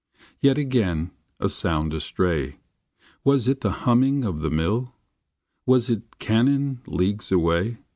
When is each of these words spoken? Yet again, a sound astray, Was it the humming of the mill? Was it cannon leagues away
Yet 0.39 0.57
again, 0.57 1.11
a 1.39 1.47
sound 1.47 1.93
astray, 1.93 2.57
Was 3.23 3.47
it 3.47 3.61
the 3.61 3.69
humming 3.85 4.23
of 4.25 4.39
the 4.41 4.49
mill? 4.49 4.95
Was 5.67 5.91
it 5.91 6.17
cannon 6.17 6.81
leagues 6.87 7.31
away 7.31 7.77